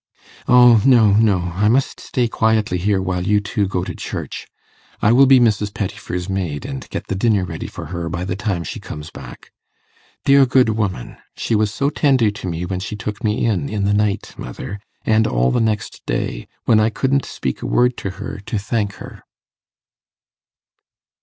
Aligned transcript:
'O 0.47 0.81
no, 0.83 1.13
no! 1.13 1.51
I 1.53 1.69
must 1.69 1.99
stay 1.99 2.27
quietly 2.27 2.79
here 2.79 2.99
while 2.99 3.21
you 3.21 3.39
two 3.39 3.67
go 3.67 3.83
to 3.83 3.93
church. 3.93 4.47
I 4.99 5.11
will 5.11 5.27
be 5.27 5.39
Mrs. 5.39 5.71
Pettifer's 5.71 6.27
maid, 6.27 6.65
and 6.65 6.89
get 6.89 7.05
the 7.05 7.13
dinner 7.13 7.45
ready 7.45 7.67
for 7.67 7.85
her 7.93 8.09
by 8.09 8.25
the 8.25 8.35
time 8.35 8.63
she 8.63 8.79
comes 8.79 9.11
back. 9.11 9.51
Dear 10.25 10.47
good 10.47 10.69
woman! 10.69 11.17
She 11.37 11.53
was 11.53 11.71
so 11.71 11.91
tender 11.91 12.31
to 12.31 12.47
me 12.47 12.65
when 12.65 12.79
she 12.79 12.95
took 12.95 13.23
me 13.23 13.45
in, 13.45 13.69
in 13.69 13.85
the 13.85 13.93
night, 13.93 14.33
mother, 14.39 14.79
and 15.05 15.27
all 15.27 15.51
the 15.51 15.61
next 15.61 16.01
day, 16.07 16.47
when 16.65 16.79
I 16.79 16.89
couldn't 16.89 17.23
speak 17.23 17.61
a 17.61 17.67
word 17.67 17.95
to 17.97 18.09
her 18.09 18.39
to 18.39 18.57
thank 18.57 18.93
her. 18.93 19.23